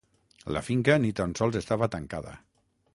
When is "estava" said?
1.63-1.91